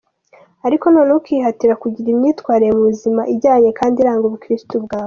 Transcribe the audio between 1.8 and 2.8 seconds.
kugira imyitwarire